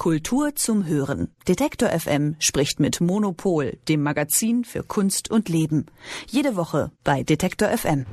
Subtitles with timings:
[0.00, 1.28] Kultur zum Hören.
[1.46, 5.84] Detektor FM spricht mit Monopol, dem Magazin für Kunst und Leben.
[6.26, 8.06] Jede Woche bei Detektor FM.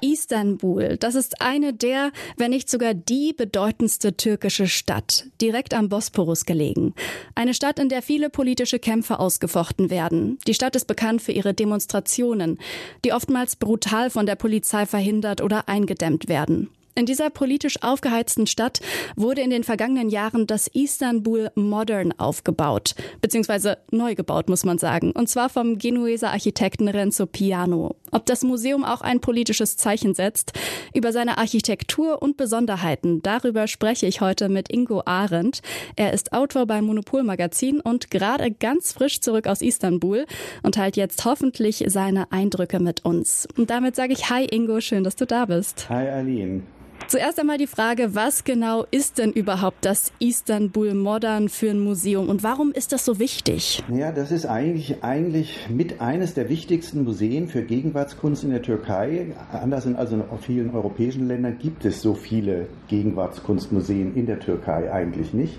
[0.00, 6.44] Istanbul, das ist eine der, wenn nicht sogar die bedeutendste türkische Stadt, direkt am Bosporus
[6.44, 6.92] gelegen.
[7.36, 10.40] Eine Stadt, in der viele politische Kämpfe ausgefochten werden.
[10.48, 12.58] Die Stadt ist bekannt für ihre Demonstrationen,
[13.04, 16.68] die oftmals brutal von der Polizei verhindert oder eingedämmt werden.
[16.98, 18.80] In dieser politisch aufgeheizten Stadt
[19.14, 25.12] wurde in den vergangenen Jahren das Istanbul Modern aufgebaut, beziehungsweise neu gebaut, muss man sagen,
[25.12, 27.94] und zwar vom Genueser Architekten Renzo Piano.
[28.10, 30.58] Ob das Museum auch ein politisches Zeichen setzt,
[30.92, 35.60] über seine Architektur und Besonderheiten, darüber spreche ich heute mit Ingo Arendt.
[35.94, 40.26] Er ist Autor beim Monopol Magazin und gerade ganz frisch zurück aus Istanbul
[40.64, 43.46] und teilt jetzt hoffentlich seine Eindrücke mit uns.
[43.56, 45.88] Und damit sage ich Hi Ingo, schön, dass du da bist.
[45.88, 46.62] Hi Aline.
[47.08, 52.28] Zuerst einmal die Frage, was genau ist denn überhaupt das Istanbul Modern für ein Museum
[52.28, 53.82] und warum ist das so wichtig?
[53.90, 59.34] Ja, das ist eigentlich, eigentlich mit eines der wichtigsten Museen für Gegenwartskunst in der Türkei.
[59.50, 64.92] Anders in also in vielen europäischen Ländern gibt es so viele Gegenwartskunstmuseen in der Türkei
[64.92, 65.58] eigentlich nicht.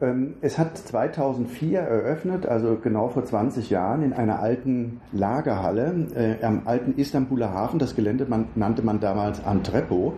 [0.00, 6.44] Ähm, es hat 2004 eröffnet, also genau vor 20 Jahren, in einer alten Lagerhalle äh,
[6.44, 7.78] am alten Istanbuler Hafen.
[7.78, 10.14] Das Gelände man, nannte man damals Antrepo.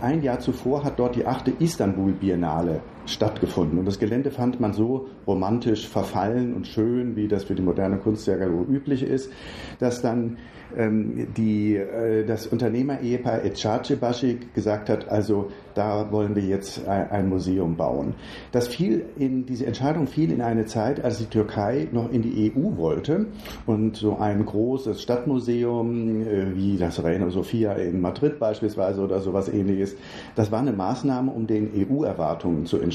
[0.00, 3.78] Ein Jahr zuvor hat dort die achte Istanbul Biennale stattgefunden.
[3.78, 7.98] Und das Gelände fand man so romantisch verfallen und schön, wie das für die moderne
[7.98, 9.30] Kunst sehr üblich ist,
[9.78, 10.38] dass dann
[10.76, 17.28] ähm, die, äh, das Unternehmer-Ehepaar Eczacebashik gesagt hat, also da wollen wir jetzt ein, ein,
[17.28, 18.14] Museum bauen.
[18.52, 22.52] Das fiel in, diese Entscheidung fiel in eine Zeit, als die Türkei noch in die
[22.54, 23.26] EU wollte
[23.66, 29.48] und so ein großes Stadtmuseum äh, wie das Reina Sofia in Madrid beispielsweise oder sowas
[29.48, 29.96] ähnliches,
[30.34, 32.91] das war eine Maßnahme, um den EU-Erwartungen zu entsprechen.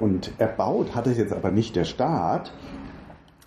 [0.00, 2.52] Und erbaut hat es jetzt aber nicht der Staat,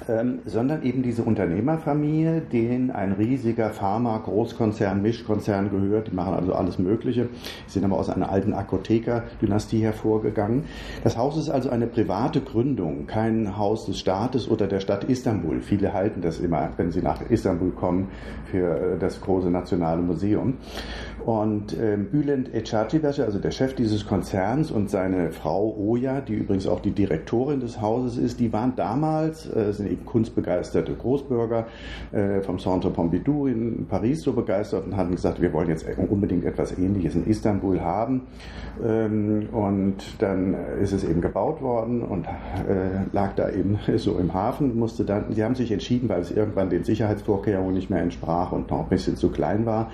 [0.08, 6.08] ähm, sondern eben diese Unternehmerfamilie, denen ein riesiger Pharma-Großkonzern, Mischkonzern gehört.
[6.08, 7.30] Die machen also alles Mögliche.
[7.66, 10.66] Sind aber aus einer alten Apotheker-Dynastie hervorgegangen.
[11.04, 15.62] Das Haus ist also eine private Gründung, kein Haus des Staates oder der Stadt Istanbul.
[15.62, 18.10] Viele halten das immer, wenn sie nach Istanbul kommen,
[18.46, 20.56] für äh, das große nationale Museum.
[21.26, 26.68] Und äh, Bülent Eczacıbaşı, also der Chef dieses Konzerns und seine Frau Oja, die übrigens
[26.68, 31.68] auch die Direktorin des Hauses ist, die waren damals, äh, sind eben kunstbegeisterte Großbürger
[32.12, 36.46] äh, vom Centre Pompidou in Paris so begeistert und hatten gesagt, wir wollen jetzt unbedingt
[36.46, 38.24] etwas Ähnliches in Istanbul haben.
[38.84, 44.34] Ähm, und dann ist es eben gebaut worden und äh, lag da eben so im
[44.34, 48.52] Hafen, musste dann, sie haben sich entschieden, weil es irgendwann den Sicherheitsvorkehrungen nicht mehr entsprach
[48.52, 49.92] und noch ein bisschen zu klein war,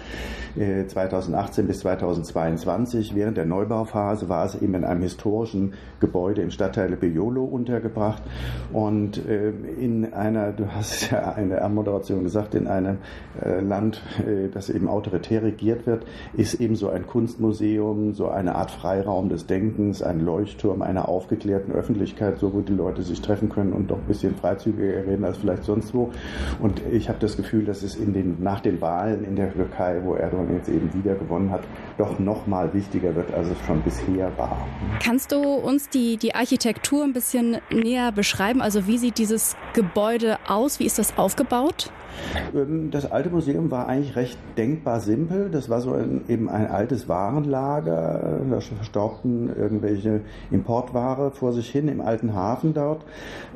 [0.58, 3.16] äh, 2018 bis 2022.
[3.16, 8.24] Während der Neubauphase war es eben in einem historischen Gebäude im Stadtteil Beolo untergebracht.
[8.72, 9.52] Und äh,
[9.84, 13.00] in einer, du hast ja in der Moderation gesagt, in einem
[13.44, 16.06] äh, Land, äh, das eben autoritär regiert wird,
[16.38, 21.74] ist eben so ein Kunstmuseum, so eine Art Freiraum des Denkens, ein Leuchtturm einer aufgeklärten
[21.74, 25.38] Öffentlichkeit, so wo die Leute sich treffen können und doch ein bisschen freizügiger reden als
[25.38, 26.12] vielleicht sonst wo.
[26.62, 30.00] Und ich habe das Gefühl, dass es in den, nach den Wahlen in der Türkei,
[30.04, 31.64] wo Erdogan jetzt eben wieder gewonnen hat,
[31.98, 34.66] doch noch mal wichtiger wird, als es schon bisher war.
[35.04, 38.62] Kannst du uns die, die Architektur ein bisschen näher beschreiben?
[38.62, 40.80] Also wie sieht dieses Gebäude aus?
[40.80, 41.92] Wie ist das aufgebaut?
[42.56, 45.50] Ähm, das alte Museum war eigentlich recht denkbar simpel.
[45.50, 48.42] Das war so ein, eben ein altes Warenlager.
[48.50, 53.04] Da verstaubten irgendwelche Importware vor sich hin im alten Hafen dort.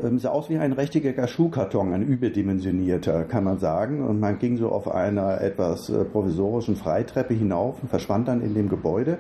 [0.04, 4.04] Ähm, sah aus wie ein rechteckiger Schuhkarton, ein überdimensionierter, kann man sagen.
[4.06, 8.54] Und man ging so auf einer etwas äh, provisorischen Freitreppe hinauf und verschwand dann in
[8.54, 9.18] dem Gebäude.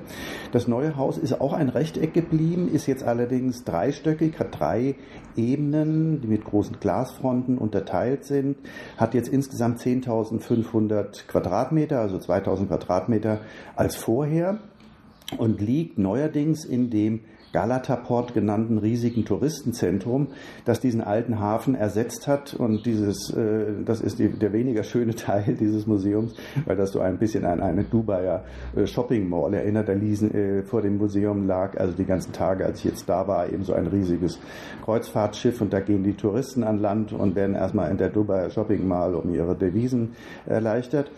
[0.52, 4.96] Das neue Haus ist auch ein Rechteck geblieben, ist jetzt allerdings dreistöckig, hat drei
[5.36, 8.56] Ebenen, die mit großen Glasfronten unterteilt sind,
[8.96, 13.42] hat jetzt insgesamt 10.500 Quadratmeter, also 2.000 Quadratmeter
[13.76, 14.60] als vorher
[15.38, 20.28] und liegt neuerdings in dem Galataport genannten riesigen Touristenzentrum,
[20.66, 22.54] das diesen alten Hafen ersetzt hat.
[22.54, 26.36] Und dieses, äh, das ist die, der weniger schöne Teil dieses Museums,
[26.66, 28.44] weil das so ein bisschen an eine Dubaier
[28.76, 29.90] äh, Shopping Mall erinnert.
[29.90, 33.28] Da ließen, äh, vor dem Museum lag, also die ganzen Tage, als ich jetzt da
[33.28, 34.40] war, eben so ein riesiges
[34.84, 38.88] Kreuzfahrtschiff und da gehen die Touristen an Land und werden erstmal in der Dubaier Shopping
[38.88, 40.16] Mall um ihre Devisen
[40.46, 41.10] erleichtert.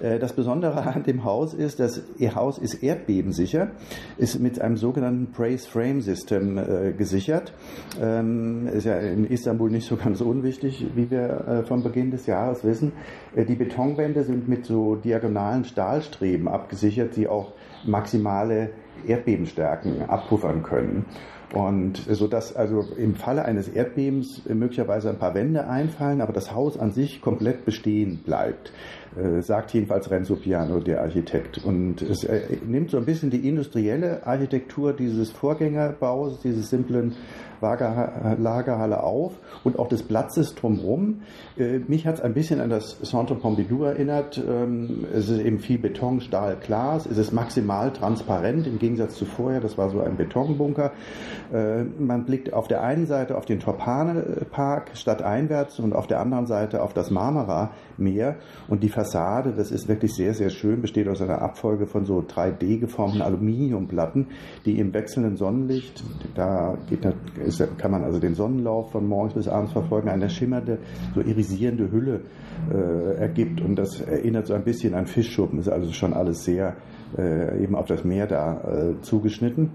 [0.00, 3.70] Äh, das Besondere an dem Haus ist, dass ihr Haus ist erdbebensicher,
[4.18, 7.52] ist mit einem sogenannten Praise Frame System äh, gesichert.
[8.00, 12.26] Ähm, ist ja in Istanbul nicht so ganz unwichtig, wie wir äh, vom Beginn des
[12.26, 12.92] Jahres wissen.
[13.34, 17.52] Äh, die Betonwände sind mit so diagonalen Stahlstreben abgesichert, die auch
[17.84, 18.70] maximale
[19.06, 21.06] Erdbebenstärken abpuffern können.
[21.52, 26.54] Und so dass also im Falle eines Erdbebens möglicherweise ein paar Wände einfallen, aber das
[26.54, 28.72] Haus an sich komplett bestehen bleibt.
[29.16, 31.64] Äh, sagt jedenfalls Renzo Piano, der Architekt.
[31.64, 37.16] Und es äh, nimmt so ein bisschen die industrielle Architektur dieses Vorgängerbaus, dieses simplen
[37.60, 39.32] Lagerhalle auf
[39.64, 41.22] und auch des Platzes drumherum.
[41.56, 44.38] Äh, mich hat es ein bisschen an das Centre Pompidou erinnert.
[44.38, 47.06] Ähm, es ist eben viel Beton, Stahl, Glas.
[47.06, 49.60] Es ist maximal transparent im Gegensatz zu vorher.
[49.60, 50.92] Das war so ein Betonbunker.
[51.50, 56.46] Man blickt auf der einen Seite auf den Torpane Park stadteinwärts und auf der anderen
[56.46, 58.36] Seite auf das Marmara Meer
[58.68, 62.20] und die Fassade, das ist wirklich sehr, sehr schön, besteht aus einer Abfolge von so
[62.20, 64.28] 3D geformten Aluminiumplatten,
[64.64, 67.06] die im wechselnden Sonnenlicht, da geht,
[67.48, 70.78] ist, kann man also den Sonnenlauf von morgens bis abends verfolgen, eine schimmernde,
[71.14, 72.20] so irisierende Hülle
[72.72, 76.76] äh, ergibt und das erinnert so ein bisschen an Fischschuppen, ist also schon alles sehr
[77.16, 79.70] äh, eben auf das Meer da äh, zugeschnitten.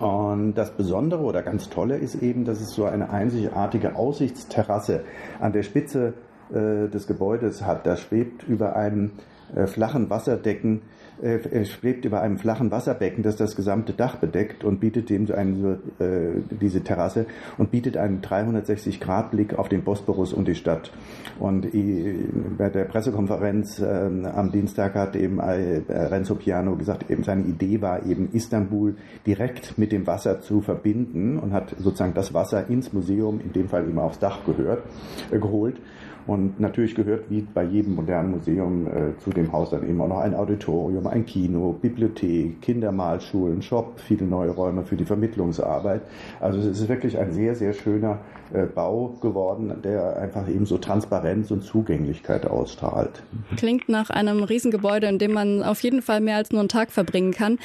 [0.00, 5.04] Und das Besondere oder ganz Tolle ist eben, dass es so eine einzigartige Aussichtsterrasse
[5.38, 6.14] an der Spitze
[6.50, 7.86] äh, des Gebäudes hat.
[7.86, 9.12] Da schwebt über einem
[9.54, 10.82] äh, flachen Wasserdecken,
[11.22, 15.34] äh, schwebt über einem flachen Wasserbecken, das das gesamte Dach bedeckt und bietet dem so
[15.34, 17.26] eine, äh, diese Terrasse
[17.56, 20.92] und bietet einen 360-Grad-Blick auf den Bosporus und die Stadt.
[21.38, 21.66] Und
[22.58, 27.80] bei der Pressekonferenz äh, am Dienstag hat eben äh, Renzo Piano gesagt, eben seine Idee
[27.80, 28.96] war eben Istanbul
[29.26, 33.68] direkt mit dem Wasser zu verbinden und hat sozusagen das Wasser ins Museum, in dem
[33.68, 34.82] Fall eben aufs Dach gehört,
[35.30, 35.76] äh, geholt
[36.26, 40.08] und natürlich gehört wie bei jedem modernen Museum äh, zu dem Haus dann eben auch
[40.08, 46.02] noch ein Auditorium, ein Kino, Bibliothek, Kindermalschulen, Shop, viele neue Räume für die Vermittlungsarbeit.
[46.40, 48.18] Also es ist wirklich ein sehr, sehr schöner
[48.52, 53.22] äh, Bau geworden, der einfach eben so Transparenz und Zugänglichkeit ausstrahlt.
[53.56, 56.90] Klingt nach einem Riesengebäude, in dem man auf jeden Fall mehr als nur einen Tag
[56.90, 57.58] verbringen kann.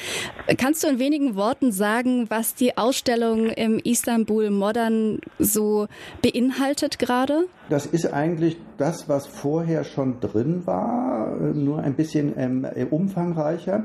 [0.56, 5.88] Kannst du in wenigen Worten sagen, was die Ausstellung im Istanbul Modern so
[6.22, 7.44] beinhaltet gerade?
[7.68, 13.84] Das ist eigentlich nicht das, was vorher schon drin war, nur ein bisschen ähm, umfangreicher.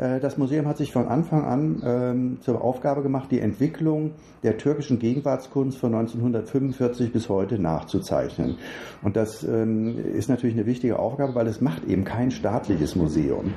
[0.00, 4.12] Äh, das Museum hat sich von Anfang an ähm, zur Aufgabe gemacht, die Entwicklung
[4.42, 8.56] der türkischen Gegenwartskunst von 1945 bis heute nachzuzeichnen.
[9.02, 13.52] Und das ähm, ist natürlich eine wichtige Aufgabe, weil es macht eben kein staatliches Museum.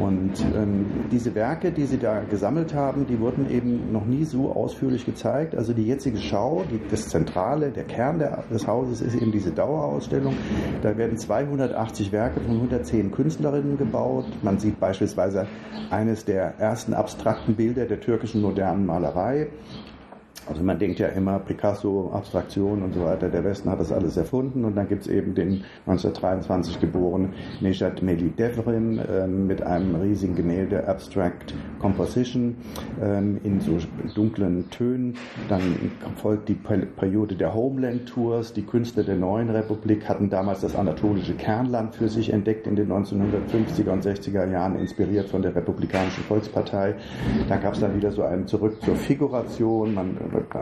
[0.00, 4.52] Und ähm, diese Werke, die sie da gesammelt haben, die wurden eben noch nie so
[4.52, 5.54] ausführlich gezeigt.
[5.54, 9.50] Also die jetzige Schau, die, das Zentrale, der Kern der, des Hauses ist eben diese
[9.50, 10.29] Dauerausstellung.
[10.82, 14.26] Da werden 280 Werke von 110 Künstlerinnen gebaut.
[14.42, 15.46] Man sieht beispielsweise
[15.90, 19.48] eines der ersten abstrakten Bilder der türkischen modernen Malerei.
[20.46, 24.16] Also man denkt ja immer Picasso, Abstraktion und so weiter, der Westen hat das alles
[24.16, 29.94] erfunden und dann gibt es eben den 1923 geborenen Nejat Meli Devrim äh, mit einem
[29.96, 32.56] riesigen Gemälde Abstract Composition
[33.02, 33.78] ähm, in so
[34.14, 35.16] dunklen Tönen.
[35.48, 38.52] Dann folgt die Periode der Homeland Tours.
[38.52, 42.90] Die Künstler der neuen Republik hatten damals das anatolische Kernland für sich entdeckt in den
[42.90, 46.94] 1950er und 60er Jahren, inspiriert von der Republikanischen Volkspartei.
[47.48, 49.94] Da gab es dann wieder so einen Zurück zur Figuration.
[49.94, 50.16] Man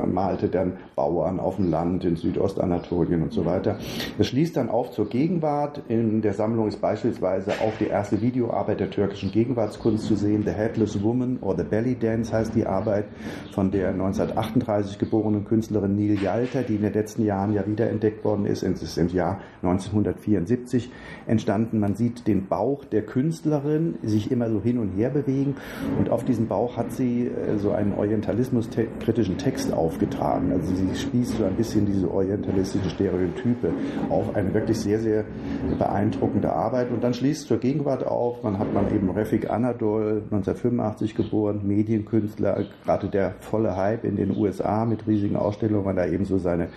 [0.06, 3.78] malte dann Bauern auf dem Land in Südostanatolien und so weiter.
[4.16, 5.82] Das schließt dann auf zur Gegenwart.
[5.88, 10.42] In der Sammlung ist beispielsweise auch die erste Videoarbeit der türkischen Gegenwartskunst zu sehen.
[10.44, 13.06] The Headless Woman or The Belly Dance heißt die Arbeit
[13.52, 18.46] von der 1938 geborenen Künstlerin Neil Yalter, die in den letzten Jahren ja wiederentdeckt worden
[18.46, 18.62] ist.
[18.62, 20.90] Es ist im Jahr 1974
[21.26, 21.80] entstanden.
[21.80, 25.56] Man sieht den Bauch der Künstlerin sich immer so hin und her bewegen
[25.98, 30.52] und auf diesem Bauch hat sie äh, so einen orientalismus-kritischen Text Text aufgetragen.
[30.52, 33.72] Also sie spießt so ein bisschen diese orientalistischen Stereotype
[34.10, 34.36] auf.
[34.36, 35.24] Eine wirklich sehr, sehr
[35.78, 36.90] beeindruckende Arbeit.
[36.90, 38.42] Und dann schließt zur Gegenwart auf.
[38.42, 44.36] Man hat man eben Refik Anadol, 1985 geboren, Medienkünstler, gerade der volle Hype in den
[44.36, 46.68] USA mit riesigen Ausstellungen, weil er eben so seine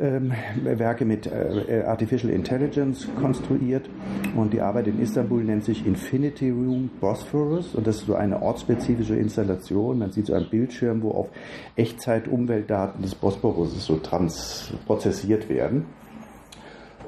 [0.00, 0.32] ähm,
[0.62, 3.88] Werke mit äh, Artificial Intelligence konstruiert.
[4.36, 7.74] Und die Arbeit in Istanbul nennt sich Infinity Room Bosphorus.
[7.74, 9.98] Und das ist so eine ortsspezifische Installation.
[9.98, 11.28] Man sieht so einen Bildschirm, wo auf
[11.76, 15.86] Echtzeit-Umweltdaten des Bosporus so transprozessiert werden.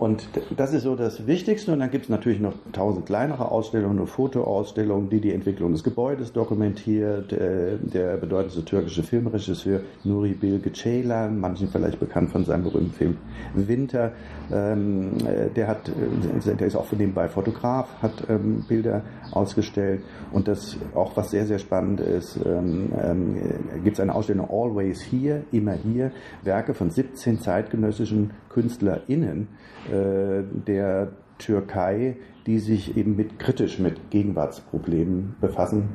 [0.02, 1.73] Und das ist so das Wichtigste.
[1.73, 5.85] Und dann gibt es natürlich noch tausend kleinere Ausstellungen, eine Fotoausstellung, die die Entwicklung des
[5.85, 7.32] Gebäudes dokumentiert.
[7.32, 13.16] Äh, der bedeutendste türkische Filmregisseur Nuri Bilge Ceylan, manchen vielleicht bekannt von seinem berühmten Film
[13.54, 14.11] Winter,
[14.50, 20.02] ähm, äh, der hat, äh, der ist auch nebenbei Fotograf, hat ähm, Bilder ausgestellt.
[20.32, 22.90] Und das auch was sehr, sehr spannend ist, ähm,
[23.85, 26.11] gibt es eine Ausstellung Always Here, immer hier,
[26.42, 29.47] Werke von 17 zeitgenössischen KünstlerInnen
[29.92, 35.88] der Türkei, die sich eben mit kritisch mit Gegenwartsproblemen befassen.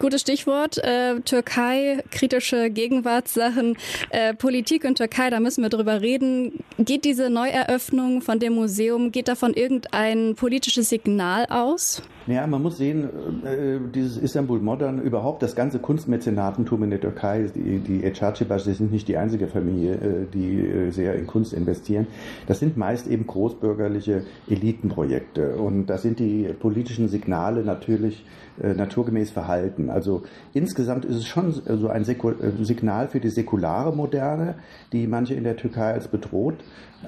[0.00, 0.78] Gutes Stichwort.
[0.78, 3.76] Äh, Türkei, kritische Gegenwartssachen,
[4.08, 6.64] äh, Politik in Türkei, da müssen wir drüber reden.
[6.78, 12.02] Geht diese Neueröffnung von dem Museum, geht davon irgendein politisches Signal aus?
[12.30, 13.08] Ja, man muss sehen,
[13.44, 18.92] äh, dieses Istanbul Modern, überhaupt das ganze Kunstmäzenatentum in der Türkei, die, die die sind
[18.92, 22.06] nicht die einzige Familie, äh, die äh, sehr in Kunst investieren.
[22.46, 28.24] Das sind meist eben großbürgerliche Elitenprojekte und da sind die politischen Signale natürlich
[28.62, 29.88] äh, naturgemäß verhalten.
[29.88, 30.22] Also
[30.52, 34.56] insgesamt ist es schon so ein äh, Signal für die säkulare Moderne,
[34.92, 36.56] die manche in der Türkei als bedroht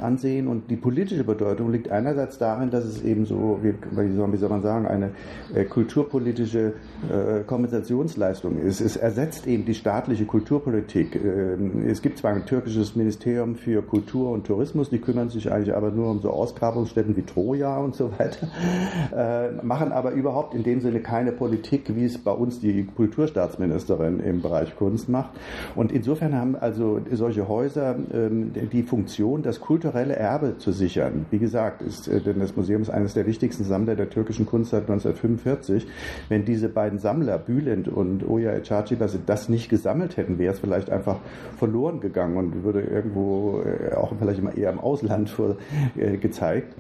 [0.01, 0.49] ansehen.
[0.49, 4.87] Und die politische Bedeutung liegt einerseits darin, dass es eben so, wie soll man sagen,
[4.87, 5.11] eine
[5.55, 6.75] äh, kulturpolitische
[7.09, 8.81] äh, Kompensationsleistung ist.
[8.81, 11.17] Es ersetzt eben die staatliche Kulturpolitik.
[11.17, 15.75] Ähm, es gibt zwar ein türkisches Ministerium für Kultur und Tourismus, die kümmern sich eigentlich
[15.75, 18.49] aber nur um so Ausgrabungsstätten wie Troja und so weiter,
[19.17, 24.21] äh, machen aber überhaupt in dem Sinne keine Politik, wie es bei uns die Kulturstaatsministerin
[24.21, 25.31] im Bereich Kunst macht.
[25.75, 31.27] Und insofern haben also solche Häuser ähm, die Funktion, das kulturelle Erbe zu sichern.
[31.31, 34.89] Wie gesagt, ist, denn das Museum ist eines der wichtigsten Sammler der türkischen Kunst seit
[34.93, 35.87] 1945.
[36.29, 40.91] Wenn diese beiden Sammler, Bülent und Oya Eczacıba, das nicht gesammelt hätten, wäre es vielleicht
[40.91, 41.19] einfach
[41.59, 45.57] verloren gegangen und würde irgendwo äh, auch vielleicht immer eher im Ausland vor,
[45.97, 46.75] äh, gezeigt.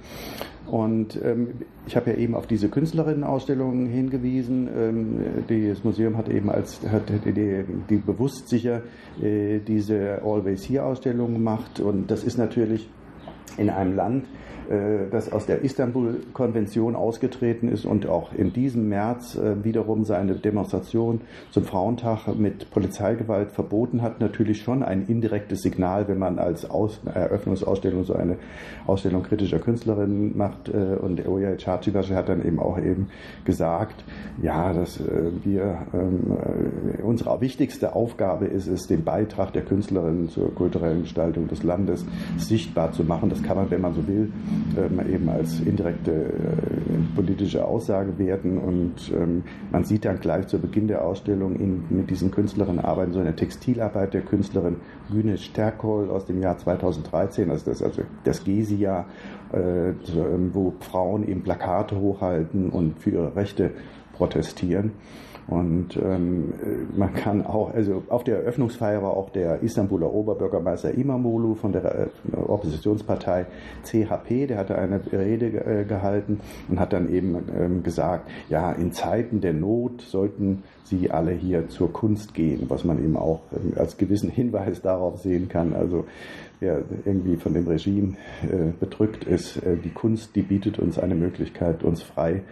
[0.66, 1.48] Und ähm,
[1.86, 4.68] ich habe ja eben auf diese Künstlerinnenausstellung hingewiesen.
[4.74, 8.82] Ähm, das Museum hat eben als hat die, die bewusst sicher
[9.20, 11.80] äh, diese Always Here Ausstellung gemacht.
[11.80, 12.88] Und das ist natürlich
[13.58, 14.26] in einem Land,
[15.10, 21.20] das aus der Istanbul-Konvention ausgetreten ist und auch in diesem März äh, wiederum seine Demonstration
[21.50, 27.00] zum Frauentag mit Polizeigewalt verboten hat, natürlich schon ein indirektes Signal, wenn man als Aus
[27.04, 28.36] Eröffnungsausstellung so eine
[28.86, 30.68] Ausstellung kritischer Künstlerinnen macht.
[30.68, 33.08] Äh, und Oya Chachibashi hat dann eben auch eben
[33.44, 34.04] gesagt,
[34.40, 35.00] ja, dass
[35.44, 36.36] wir ähm,
[37.02, 42.04] unsere wichtigste Aufgabe ist es, den Beitrag der Künstlerinnen zur kulturellen Gestaltung des Landes
[42.38, 43.28] sichtbar zu machen.
[43.28, 44.32] Das kann man, wenn man so will,
[44.76, 48.58] ähm, eben als indirekte äh, politische Aussage werten.
[48.58, 53.12] Und ähm, man sieht dann gleich zu Beginn der Ausstellung in, mit diesen Künstlerinnen arbeiten,
[53.12, 54.76] so eine Textilarbeit der Künstlerin
[55.10, 59.06] Güne Sterkol aus dem Jahr 2013, also das, also das Gesi-Jahr,
[59.52, 63.72] äh, ähm, wo Frauen eben Plakate hochhalten und für ihre Rechte
[64.12, 64.92] protestieren.
[65.48, 66.52] Und ähm,
[66.96, 71.84] man kann auch, also auf der Eröffnungsfeier war auch der Istanbuler Oberbürgermeister Imamoglu von der
[71.84, 73.46] äh, Oppositionspartei
[73.82, 78.92] CHP, der hatte eine Rede äh, gehalten und hat dann eben ähm, gesagt, ja, in
[78.92, 83.72] Zeiten der Not sollten Sie alle hier zur Kunst gehen, was man eben auch ähm,
[83.76, 85.74] als gewissen Hinweis darauf sehen kann.
[85.74, 86.04] Also
[86.60, 91.14] wer irgendwie von dem Regime äh, bedrückt ist, äh, die Kunst, die bietet uns eine
[91.14, 92.42] Möglichkeit, uns frei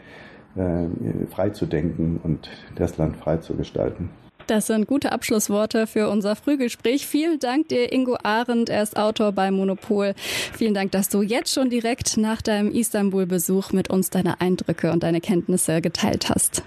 [0.57, 4.11] äh, frei zu denken und das Land frei zu gestalten.
[4.47, 7.07] Das sind gute Abschlussworte für unser Frühgespräch.
[7.07, 8.69] Vielen Dank dir, Ingo Arendt.
[8.69, 10.15] Er ist Autor bei Monopol.
[10.17, 15.05] Vielen Dank, dass du jetzt schon direkt nach deinem Istanbul-Besuch mit uns deine Eindrücke und
[15.05, 16.65] deine Kenntnisse geteilt hast.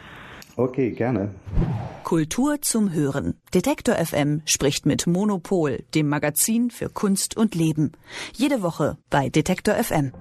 [0.55, 1.31] Okay, gerne.
[2.03, 3.35] Kultur zum Hören.
[3.53, 7.91] Detektor FM spricht mit Monopol, dem Magazin für Kunst und Leben.
[8.33, 10.13] Jede Woche bei Detektor FM.